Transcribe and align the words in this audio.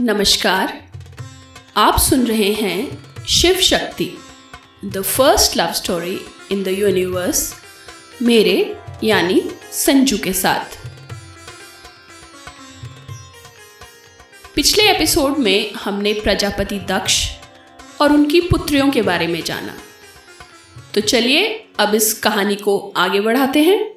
नमस्कार। 0.00 0.90
आप 1.76 1.98
सुन 1.98 2.26
रहे 2.26 2.52
हैं 2.52 3.04
Shiv 3.28 3.54
Shakti 3.54 4.12
the 4.84 5.02
first 5.02 5.56
love 5.56 5.72
story 5.72 6.20
in 6.52 6.62
the 6.62 6.68
universe 6.68 7.54
मेरे 8.22 8.76
यानी 9.04 9.42
संजू 9.72 10.18
के 10.18 10.32
साथ। 10.32 10.78
पिछले 14.54 14.90
एपिसोड 14.90 15.38
में 15.38 15.72
हमने 15.72 16.12
प्रजापति 16.12 16.78
दक्ष 16.78 17.30
और 18.00 18.12
उनकी 18.12 18.40
पुत्रियों 18.40 18.90
के 18.90 19.02
बारे 19.02 19.26
में 19.26 19.44
जाना। 19.44 19.74
तो 20.94 21.00
चलिए 21.00 21.68
अब 21.78 21.94
इस 21.94 22.12
कहानी 22.12 22.56
को 22.56 22.94
आगे 22.96 23.20
बढ़ाते 23.20 23.62
हैं। 23.62 23.87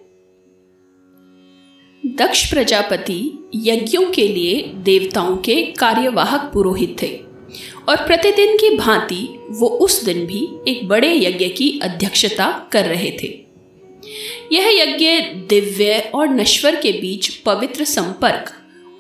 दक्ष 2.06 2.50
प्रजापति 2.50 3.50
यज्ञों 3.56 4.12
के 4.12 4.28
लिए 4.28 4.62
देवताओं 4.76 5.38
के 5.38 5.62
कार्यवाहक 5.62 6.52
पुरोहित 6.54 6.96
थे 7.02 7.08
और 7.90 7.96
प्रतिदिन 8.08 8.58
की 8.58 8.78
भांति 8.78 9.40
वो 9.50 9.68
उस 9.68 10.06
दिन 10.06 10.26
भी 10.26 10.48
एक 10.68 10.88
बड़े 10.88 11.14
यज्ञ 11.16 11.48
की 11.48 11.80
अध्यक्षता 11.84 12.70
कर 12.72 12.86
रहे 12.86 13.12
थे। 13.12 13.28
यह 14.52 14.84
यज्ञ 14.84 15.20
दिव्य 15.50 16.12
और 16.16 16.28
नश्वर 16.28 16.76
के 16.76 16.92
बीच 16.92 17.28
पवित्र 17.28 17.84
संपर्क 17.84 18.52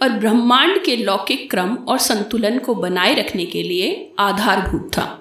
और 0.01 0.09
ब्रह्मांड 0.09 0.83
के 0.83 0.95
लौकिक 0.95 1.51
क्रम 1.51 1.75
और 1.75 1.97
संतुलन 1.97 2.59
को 2.59 2.75
बनाए 2.75 3.13
रखने 3.13 3.45
के 3.45 3.63
लिए 3.63 4.11
आधारभूत 4.19 4.91
था। 4.97 5.20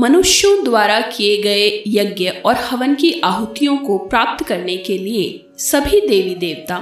मनुष्यों 0.00 0.64
द्वारा 0.64 1.00
किए 1.00 1.42
गए 1.42 1.82
यज्ञ 1.86 2.28
और 2.28 2.54
हवन 2.54 2.94
की 2.94 3.20
आहुतियों 3.24 3.76
को 3.76 3.98
प्राप्त 3.98 4.44
करने 4.46 4.76
के 4.76 4.98
लिए 4.98 5.44
सभी 5.58 6.00
देवी 6.00 6.34
देवता 6.34 6.78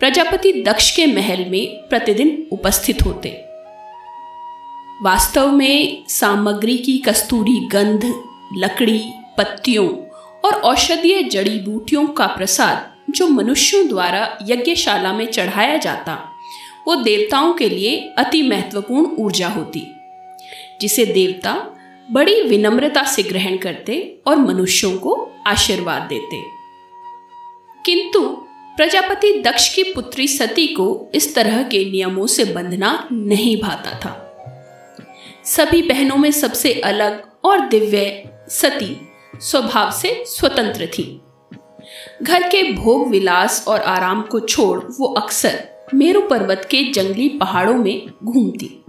प्रजापति 0.00 0.52
दक्ष 0.62 0.90
के 0.96 1.06
महल 1.06 1.44
में 1.44 1.88
प्रतिदिन 1.88 2.48
उपस्थित 2.52 3.02
होते। 3.06 3.30
वास्तव 5.04 5.52
में 5.52 6.04
सामग्री 6.08 6.78
की 6.78 6.98
कस्तूरी 6.98 7.58
गंध, 7.68 8.04
लकड़ी, 8.56 9.00
पत्तियों 9.38 9.88
और 10.44 10.60
औषधीय 10.64 11.22
जड़ी 11.22 11.58
बूटियों 11.60 12.06
का 12.06 12.26
प्रसाद 12.26 13.12
जो 13.12 13.28
मनुष्यों 13.28 13.88
द्वारा 13.88 14.38
यज्ञशाला 14.42 15.12
में 15.12 15.26
चढ़ाया 15.26 15.76
जाता, 15.76 16.18
वो 16.86 16.94
देवताओं 16.94 17.52
के 17.52 17.68
लिए 17.68 17.96
अति 18.18 18.42
महत्वपूर्ण 18.42 19.16
ऊर्जा 19.18 19.48
होती, 19.48 19.86
जिसे 20.80 21.06
देवता 21.06 21.74
बड़ी 22.12 22.42
विनम्रता 22.42 23.02
से 23.02 23.22
ग्रहण 23.22 23.56
करते 23.56 24.20
और 24.26 24.36
मनुष्यों 24.36 24.98
को 24.98 25.30
आशीर्वाद 25.46 26.02
देते। 26.02 26.42
किंतु 27.86 28.28
प्रजापति 28.76 29.42
दक्ष 29.42 29.74
की 29.74 29.82
पुत्री 29.82 30.28
सती 30.28 30.66
को 30.66 31.10
इस 31.14 31.34
तरह 31.34 31.62
के 31.62 31.90
नियमों 31.90 32.26
से 32.26 32.44
बंधना 32.44 33.08
नहीं 33.12 33.62
भाता 33.62 33.90
था। 33.90 34.24
सभी 35.44 35.82
बहनों 35.82 36.16
में 36.16 36.30
सबसे 36.30 36.72
अलग 36.72 37.22
और 37.44 37.68
दिव्य 37.68 38.30
सती 38.48 39.08
स्वभाव 39.40 39.90
से 39.90 40.24
स्वतंत्र 40.26 40.86
थी। 40.86 41.20
घर 42.22 42.42
के 42.42 42.72
भोग 42.72 43.08
विलास 43.08 43.64
और 43.68 43.80
आराम 43.80 44.22
को 44.22 44.40
छोड़ 44.40 44.84
वो 44.84 45.06
अक्सर 45.06 45.68
मेरु 45.94 46.20
पर्वत 46.20 46.68
के 46.70 46.82
जंगली 46.82 47.28
पहाड़ों 47.28 47.74
में 47.74 48.06
घूमती। 48.24 48.84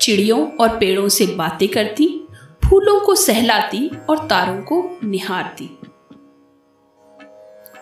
चिड़ियों 0.00 0.52
और 0.52 0.68
पेड़ों 0.68 1.08
से 1.08 1.26
बातें 1.26 1.68
करती 1.68 2.19
फूलों 2.70 2.98
को 3.00 3.14
सहलाती 3.14 3.90
और 4.10 4.18
तारों 4.26 4.60
को 4.62 4.76
निहारती। 5.04 5.64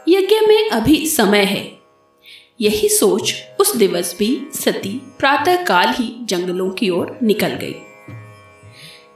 यज्ञ 0.08 0.36
में 0.46 0.70
अभी 0.70 1.06
समय 1.06 1.42
है। 1.44 1.60
यही 2.60 2.88
सोच 2.88 3.34
उस 3.60 3.74
दिवस 3.76 4.14
भी 4.18 4.28
सती 4.54 4.92
प्रातः 5.18 5.64
काल 5.64 5.88
ही 5.88 6.08
जंगलों 6.24 6.70
की 6.70 6.88
ओर 6.90 7.18
निकल 7.22 7.54
गई। 7.54 7.74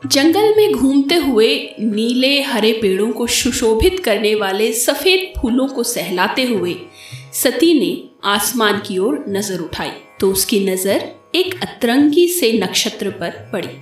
जंगल 0.06 0.54
में 0.56 0.72
घूमते 0.72 1.14
हुए 1.14 1.54
नीले 1.80 2.40
हरे 2.42 2.72
पेड़ों 2.72 3.10
को 3.12 3.26
सुशोभित 3.26 3.98
करने 4.04 4.34
वाले 4.34 4.72
सफ़ेद 4.72 5.32
फूलों 5.40 5.66
को 5.68 5.82
सहलाते 5.82 6.44
हुए 6.44 6.74
सती 7.34 7.72
ने 7.80 7.92
आसमान 8.28 8.80
की 8.80 8.98
ओर 8.98 9.24
नज़र 9.28 9.60
उठाई 9.60 9.92
तो 10.20 10.30
उसकी 10.30 10.60
नज़र 10.66 11.08
एक 11.34 11.62
अतरंगी 11.62 12.26
से 12.28 12.52
नक्षत्र 12.58 13.10
पर 13.10 13.30
पड़ी। 13.52 13.74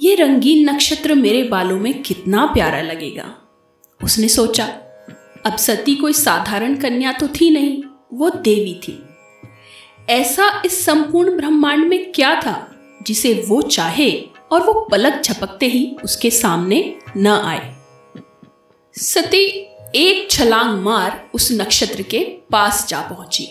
ये 0.00 0.14
रंगीन 0.14 0.70
नक्षत्र 0.70 1.14
मेरे 1.14 1.42
बालों 1.42 1.78
में 1.80 2.02
कितना 2.02 2.46
प्यारा 2.46 2.82
लगेगा। 2.82 3.34
उसने 4.04 4.28
सोचा, 4.28 4.64
अब 5.46 5.56
सती 5.56 5.94
कोई 5.94 6.12
साधारण 6.12 6.76
कन्या 6.76 7.12
तो 7.12 7.28
थी 7.28 7.50
नहीं, 7.50 7.82
वो 8.12 8.30
देवी 8.30 8.74
थी। 8.74 9.02
ऐसा 10.10 10.62
इस 10.64 10.84
संपूर्ण 10.84 11.36
ब्रह्मांड 11.36 11.84
में 11.84 12.12
क्या 12.12 12.40
था, 12.40 12.76
जिसे 13.02 13.44
वो 13.48 13.62
चाहे 13.62 14.10
और 14.52 14.62
वो 14.62 14.88
पलक 14.90 15.22
झपकते 15.24 15.66
ही 15.66 15.96
उसके 16.04 16.30
सामने 16.30 16.96
न 17.16 17.26
आए। 17.26 17.74
सती 18.94 19.46
एक 19.94 20.30
छलांग 20.30 20.82
मार 20.82 21.30
उस 21.34 21.52
नक्षत्र 21.52 22.02
के 22.02 22.18
पास 22.50 22.88
जा 22.88 23.00
पहुँची 23.00 23.44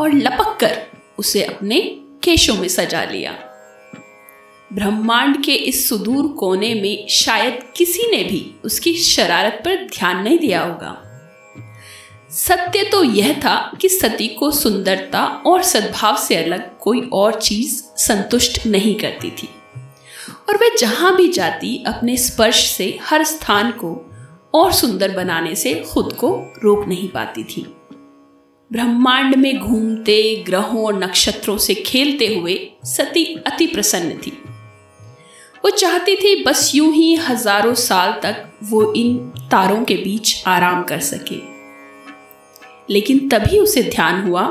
और 0.00 0.12
लपक 0.12 0.58
कर 0.60 0.78
उसे 1.18 1.42
अपने 1.42 1.80
केशों 2.22 2.54
में 2.54 2.68
सजा 2.68 3.04
लिया। 3.04 3.45
ब्रह्मांड 4.76 5.44
के 5.44 5.52
इस 5.52 5.88
सुदूर 5.88 6.28
कोने 6.28 6.74
में 6.74 7.08
शायद 7.08 7.58
किसी 7.76 8.10
ने 8.10 8.24
भी 8.24 8.54
उसकी 8.64 8.94
शरारत 8.94 9.62
पर 9.64 9.76
ध्यान 9.76 10.22
नहीं 10.22 10.38
दिया 10.38 10.62
होगा। 10.62 11.02
सत्य 12.30 12.84
तो 12.84 13.04
यह 13.04 13.40
था 13.40 13.72
कि 13.80 13.88
सती 13.88 14.28
को 14.28 14.50
सुंदरता 14.50 15.24
और 15.24 15.62
सद्भाव 15.62 16.16
से 16.16 16.36
अलग 16.36 16.78
कोई 16.78 17.00
और 17.12 17.40
चीज़ 17.40 17.82
संतुष्ट 17.82 18.66
नहीं 18.66 18.94
करती 18.94 19.30
थी। 19.30 19.48
और 20.48 20.56
वह 20.56 20.70
जहाँ 20.80 21.16
भी 21.16 21.28
जाती, 21.28 21.84
अपने 21.86 22.16
स्पर्श 22.16 22.70
से 22.70 22.98
हर 23.02 23.24
स्थान 23.24 23.70
को 23.70 24.10
और 24.54 24.72
सुंदर 24.72 25.10
बनाने 25.10 25.54
से 25.54 25.74
खुद 25.74 26.12
को 26.12 26.52
रोक 26.64 26.88
नहीं 26.88 27.08
पाती 27.08 27.44
थी। 27.44 27.76
ब्रह्मांड 28.72 29.34
में 29.34 29.58
घूमते, 29.58 30.42
ग्रहों 30.46 30.84
और 30.84 31.04
नक्षत्रों 31.04 31.58
से 31.58 31.74
खेलते 31.74 32.34
हुए 32.34 32.70
सती 32.84 33.24
अति 33.24 33.66
प्रसन्न 33.66 34.10
थी। 34.10 34.42
वो 35.66 35.70
चाहती 35.70 36.14
थी 36.16 36.44
बस 36.44 36.70
यूँ 36.74 36.92
ही 36.94 37.14
हज़ारों 37.14 37.74
साल 37.74 38.12
तक 38.22 38.58
वो 38.64 38.92
इन 38.92 39.16
तारों 39.50 39.84
के 39.84 39.94
बीच 39.94 40.42
आराम 40.46 40.82
कर 40.82 40.98
सके। 41.00 41.36
लेकिन 42.92 43.28
तभी 43.28 43.58
उसे 43.58 43.82
ध्यान 43.82 44.20
हुआ 44.22 44.42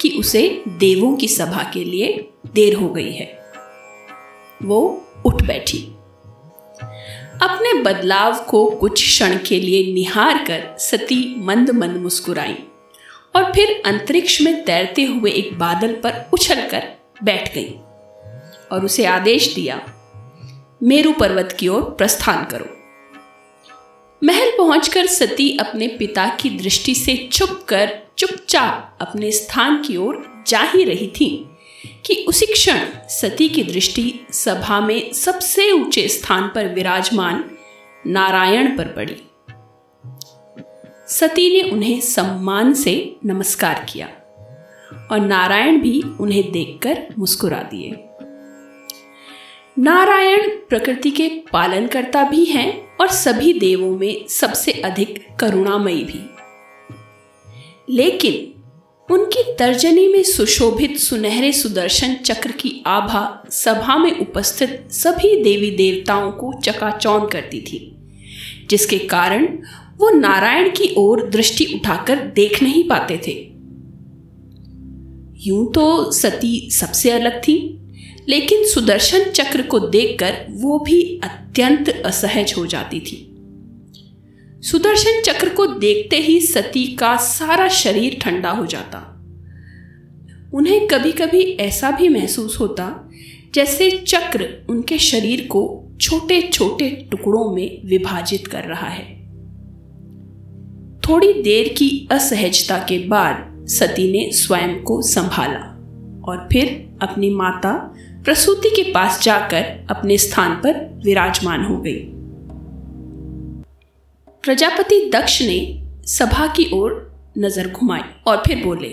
कि 0.00 0.08
उसे 0.10 0.40
देवों 0.68 1.14
की 1.16 1.28
सभा 1.28 1.62
के 1.74 1.84
लिए 1.84 2.08
देर 2.54 2.74
हो 2.74 2.88
गई 2.88 3.12
है। 3.12 3.26
वो 4.62 4.80
उठ 5.26 5.42
बैठी। 5.42 5.78
अपने 7.42 7.74
बदलाव 7.82 8.44
को 8.44 8.64
कुछ 8.70 9.02
क्षण 9.02 9.38
के 9.38 9.60
लिए 9.60 9.92
निहार 9.94 10.44
कर 10.44 10.64
सती 10.78 11.34
मंद 11.38 11.70
मंद 11.70 11.96
मुस्कुराई 11.96 12.56
और 13.36 13.52
फिर 13.52 13.70
अंतरिक्ष 13.86 14.40
में 14.40 14.64
तैरते 14.64 15.04
हुए 15.04 15.30
एक 15.30 15.58
बादल 15.58 15.92
पर 15.94 16.24
उछलकर 16.32 16.88
बैठ 17.24 17.54
गई 17.54 17.70
और 18.72 18.84
उसे 18.84 19.04
आदेश 19.06 19.54
दिया 19.54 19.80
मेरु 20.82 21.12
पर्वत 21.12 21.56
की 21.60 21.68
ओर 21.68 21.82
प्रस्थान 21.82 22.44
करो। 22.44 22.66
महल 24.24 24.50
पहुंचकर 24.50 25.06
सती 25.06 25.56
अपने 25.56 25.88
पिता 25.88 26.28
की 26.28 26.50
दृष्टि 26.50 26.94
से 26.94 27.28
चुप 27.32 27.66
कर, 27.68 27.98
चुपचाप 28.18 28.98
अपने 29.00 29.30
स्थान 29.32 29.82
की 29.82 29.96
ओर 29.96 30.44
जा 30.46 30.60
ही 30.60 30.84
रही 30.84 31.06
थी 31.06 31.48
कि 32.06 32.24
उसी 32.28 32.46
क्षण 32.46 32.78
सती 33.08 33.48
की 33.48 33.62
दृष्टि 33.62 34.20
सभा 34.32 34.80
में 34.80 35.12
सबसे 35.12 35.72
ऊँचे 35.72 36.08
स्थान 36.08 36.52
पर 36.54 36.66
विराजमान 36.66 37.50
नारायण 38.06 38.76
पर 38.76 38.84
पड़ी। 38.84 39.16
सती 41.08 41.62
ने 41.62 41.70
उन्हें 41.70 42.00
सम्मान 42.00 42.74
से 42.74 43.16
नमस्कार 43.26 43.86
किया 43.88 44.06
और 45.10 45.20
नारायण 45.20 45.80
भी 45.80 46.02
उन्हें 46.20 46.52
देखकर 46.52 47.14
मुस्कुरा 47.18 47.62
दिए। 47.62 48.04
नारायण 49.78 50.48
प्रकृति 50.68 51.10
के 51.10 51.28
पालनकर्ता 51.52 52.24
भी 52.24 52.44
हैं 52.44 52.96
और 52.96 53.08
सभी 53.08 53.52
देवों 53.52 53.98
में 53.98 54.26
सबसे 54.28 54.72
अधिक 54.72 55.28
करुणामयी 55.40 56.04
भी। 56.04 56.20
लेकिन 57.96 58.62
उनकी 59.14 59.42
तर्जनी 59.58 60.08
में 60.08 60.22
सुशोभित 60.22 60.96
सुनहरे 60.96 61.52
सुदर्शन 61.52 62.14
चक्र 62.14 62.52
की 62.52 62.82
आभा 62.86 63.44
सभा 63.50 63.96
में 63.96 64.18
उपस्थित 64.18 64.88
सभी 64.90 65.42
देवी 65.42 65.70
देवताओं 65.70 66.32
को 66.32 66.52
चकाचौंध 66.60 67.30
करती 67.30 67.60
थी, 67.60 67.96
जिसके 68.70 68.98
कारण 68.98 69.58
वो 69.96 70.10
नारायण 70.10 70.70
की 70.70 70.94
ओर 70.96 71.28
दृष्टि 71.28 71.64
उठाकर 71.74 72.16
देख 72.16 72.62
नहीं 72.62 72.88
पाते 72.88 73.20
थे। 73.26 73.48
यूँ 75.48 75.72
तो 75.72 76.12
सती 76.12 76.70
सबसे 76.70 77.10
अलग 77.10 77.38
थी 77.38 77.74
लेकिन 78.28 78.64
सुदर्शन 78.64 79.30
चक्र 79.30 79.62
को 79.62 79.78
देखकर 79.78 80.46
वो 80.50 80.78
भी 80.78 81.20
अत्यंत 81.24 81.88
असहज 81.88 82.54
हो 82.58 82.66
जाती 82.66 83.00
थी। 83.00 83.24
सुदर्शन 84.62 85.22
चक्र 85.22 85.48
को 85.48 85.66
देखते 85.66 86.16
ही 86.16 86.40
सती 86.40 86.86
का 86.86 87.16
सारा 87.16 87.68
शरीर 87.68 88.18
ठंडा 88.20 88.50
हो 88.50 88.66
जाता। 88.66 88.98
उन्हें 90.54 90.86
कभी 90.86 91.12
कभी 91.12 91.42
ऐसा 91.42 91.90
भी 91.90 92.08
महसूस 92.08 92.60
होता 92.60 93.10
जैसे 93.54 93.90
चक्र 93.90 94.66
उनके 94.68 94.98
शरीर 94.98 95.40
को 95.40 95.84
छोटे 96.00 96.40
छोटे 96.42 96.90
टुकड़ों 97.10 97.54
में 97.54 97.88
विभाजित 97.88 98.46
कर 98.46 98.64
रहा 98.64 98.88
है। 98.88 99.18
थोड़ी 101.00 101.32
देर 101.42 101.68
की 101.68 102.08
असहजता 102.10 102.78
के 102.78 102.98
बाद 102.98 103.66
सती 103.68 104.12
ने 104.12 104.32
स्वयं 104.32 104.82
को 104.82 105.02
संभाला 105.02 105.74
और 106.28 106.48
फिर 106.52 106.88
अपनी 107.02 107.30
माता 107.30 107.94
प्रसूति 108.28 108.70
के 108.70 108.82
पास 108.92 109.22
जाकर 109.22 109.86
अपने 109.90 110.16
स्थान 110.18 110.54
पर 110.54 111.00
विराजमान 111.04 111.64
हो 111.64 111.76
गई। 111.76 111.94
प्रजापति 114.44 115.10
दक्ष 115.14 115.40
ने 115.42 115.84
सभा 116.06 116.46
की 116.46 116.68
ओर 116.74 116.90
नज़र 117.38 117.68
घुमाई 117.68 118.02
और 118.26 118.42
फिर 118.46 118.62
बोले, 118.64 118.90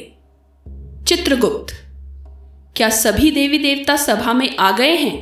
चित्रगुप्त, 1.07 1.73
क्या 2.75 2.89
सभी 2.89 3.31
देवी 3.31 3.57
देवता 3.57 3.95
सभा 3.95 4.33
में 4.33 4.57
आ 4.57 4.71
गए 4.71 4.95
हैं? 4.95 5.17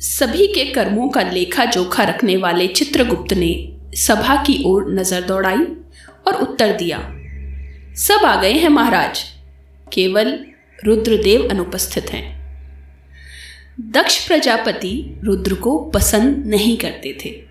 सभी 0.00 0.46
के 0.46 0.64
कर्मों 0.72 1.08
का 1.08 1.22
लेखा 1.22 1.64
जोखा 1.64 2.04
रखने 2.04 2.36
वाले 2.36 2.66
चित्रगुप्त 2.66 3.32
ने 3.32 3.54
सभा 3.96 4.42
की 4.42 4.62
ओर 4.66 4.92
नज़र 4.92 5.20
दौड़ाई 5.20 5.66
और 6.26 6.42
उत्तर 6.42 6.76
दिया, 6.76 6.98
सब 7.96 8.26
आ 8.26 8.40
गए 8.42 8.52
हैं 8.52 8.68
महाराज। 8.68 9.24
केवल 9.92 10.38
रुद्रदेव 10.84 11.48
अनुपस्थित 11.50 12.10
हैं। 12.10 12.43
दक्ष 13.80 14.26
प्रजापति 14.26 15.20
रुद्र 15.24 15.54
को 15.54 15.78
पसंद 15.78 16.46
नहीं 16.46 16.76
करते 16.76 17.18
थे। 17.24 17.44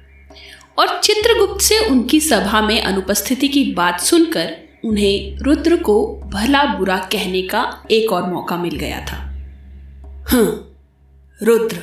और 0.79 0.99
चित्रगुप्त 1.03 1.61
से 1.61 1.79
उनकी 1.79 2.19
सभा 2.19 2.61
में 2.61 2.81
अनुपस्थिति 2.81 3.47
की 3.47 3.73
बात 3.73 3.99
सुनकर 3.99 4.53
उन्हें 4.85 5.37
रुद्र 5.37 5.75
को 5.75 6.21
भला 6.25 6.63
बुरा 6.63 6.97
कहने 6.97 7.41
का 7.41 7.83
एक 7.91 8.11
और 8.11 8.29
मौका 8.29 8.57
मिल 8.57 8.75
गया 8.75 8.99
था। 8.99 9.17
हाँ 10.27 10.75
रुद्र, 11.43 11.77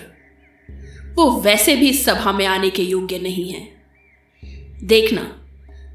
वो 1.15 1.41
वैसे 1.41 1.77
भी 1.77 1.93
सभा 1.93 2.33
में 2.33 2.47
आने 2.47 2.71
के 2.71 2.83
योग्य 2.83 3.19
नहीं 3.19 3.51
है। 3.53 3.69
देखना, 4.85 5.37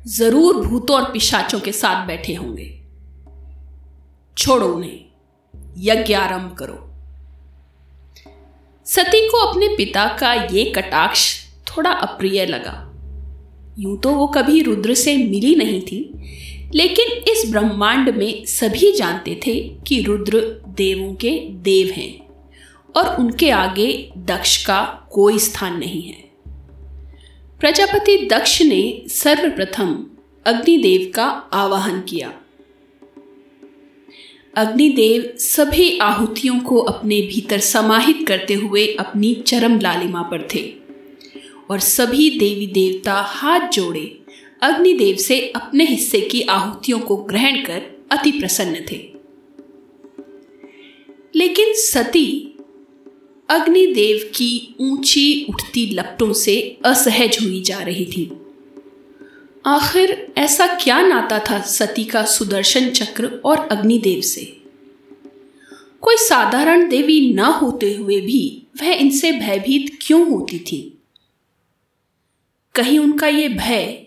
ज़रूर 0.07 0.67
भूतों 0.67 0.95
और 0.95 1.11
पिशाचों 1.11 1.59
के 1.59 1.71
साथ 1.71 2.07
बैठे 2.07 2.33
होंगे। 2.33 2.81
छोड़ो 4.37 4.67
उन्हें, 4.67 5.05
यज्ञ 5.77 6.13
आरंभ 6.13 6.55
करो। 6.59 6.94
सती 8.85 9.27
को 9.27 9.37
अपने 9.37 9.67
पिता 9.67 10.05
का 10.19 10.33
ये 10.33 10.63
कटाक्ष 10.71 11.21
थोड़ा 11.67 11.91
अप्रिय 11.91 12.45
लगा। 12.45 12.81
यूँ 13.79 13.97
तो 13.97 14.09
वो 14.09 14.27
कभी 14.27 14.61
रुद्र 14.61 14.93
से 14.93 15.15
मिली 15.17 15.55
नहीं 15.55 15.81
थी, 15.81 15.99
लेकिन 16.75 17.07
इस 17.31 17.43
ब्रह्मांड 17.51 18.09
में 18.09 18.45
सभी 18.45 18.91
जानते 18.91 19.39
थे 19.47 19.59
कि 19.87 20.01
रुद्र 20.01 20.41
देवों 20.77 21.13
के 21.13 21.31
देव 21.63 21.91
हैं 21.93 22.13
और 22.95 23.15
उनके 23.15 23.49
आगे 23.51 23.89
दक्ष 24.27 24.65
का 24.65 24.83
कोई 25.11 25.39
स्थान 25.39 25.77
नहीं 25.77 26.01
है। 26.03 26.23
प्रजापति 27.59 28.17
दक्ष 28.31 28.61
ने 28.61 28.81
सर्वप्रथम 29.09 29.95
अग्निदेव 30.45 31.11
का 31.15 31.25
आवाहन 31.53 32.01
किया। 32.01 32.33
अग्निदेव 34.57 35.37
सभी 35.37 35.97
आहुतियों 35.97 36.59
को 36.59 36.77
अपने 36.77 37.21
भीतर 37.21 37.59
समाहित 37.59 38.27
करते 38.27 38.53
हुए 38.53 38.87
अपनी 38.87 39.33
चरम 39.35 39.79
लालिमा 39.79 40.21
पर 40.21 40.47
थे 40.55 40.73
और 41.69 41.79
सभी 41.79 42.29
देवी 42.29 42.67
देवता 42.67 43.13
हाथ 43.13 43.69
जोड़े 43.69 44.19
अग्निदेव 44.61 45.15
से 45.15 45.39
अपने 45.55 45.85
हिस्से 45.85 46.21
की 46.21 46.41
आहुतियों 46.41 46.99
को 46.99 47.15
ग्रहण 47.15 47.55
कर 47.55 47.81
अति 48.11 48.31
प्रसन्न 48.31 48.85
थे। 48.91 48.97
लेकिन 51.35 51.73
सती 51.73 52.57
अग्निदेव 53.49 54.31
की 54.35 54.75
ऊँची 54.81 55.45
उठती 55.49 55.89
लपटों 55.93 56.33
से 56.33 56.77
असहज 56.85 57.37
हुई 57.41 57.61
जा 57.61 57.79
रही 57.79 58.05
थी। 58.05 58.31
आखिर 59.67 60.33
ऐसा 60.37 60.67
क्या 60.67 61.01
नाता 61.01 61.39
था 61.39 61.61
सती 61.61 62.03
का 62.03 62.25
सुदर्शन 62.25 62.89
चक्र 62.89 63.41
और 63.45 63.57
अग्निदेव 63.57 64.21
से? 64.21 64.61
कोई 66.01 66.17
साधारण 66.17 66.89
देवी 66.89 67.33
न 67.33 67.39
होते 67.39 67.93
हुए 67.93 68.21
भी 68.21 68.67
वह 68.81 68.87
इनसे 68.87 69.31
भयभीत 69.31 69.99
क्यों 70.01 70.29
होती 70.29 70.59
थी? 70.59 71.01
कहीं 72.75 72.99
उनका 72.99 73.27
ये 73.27 73.49
भय 73.49 74.05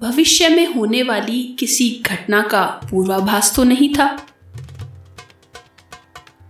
भविष्य 0.00 0.48
में 0.48 0.66
होने 0.66 1.02
वाली 1.02 1.56
किसी 1.58 2.02
घटना 2.06 2.42
का 2.42 2.62
पूर्वाभास 2.62 3.56
तो 3.56 3.64
नहीं 3.64 3.94
था? 3.94 4.26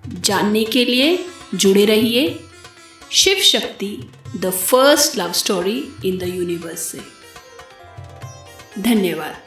जानने 0.07 0.65
के 0.65 0.85
लिए 0.85 1.27
जुड़े 1.55 1.85
रहिए 1.85 2.41
Shiv 3.13 3.37
Shakti, 3.37 4.11
the 4.37 4.51
first 4.51 5.17
love 5.17 5.33
story 5.33 5.89
in 6.05 6.19
the 6.19 6.23
universe 6.23 6.81
से। 6.81 7.16
धन्यवाद। 8.85 9.46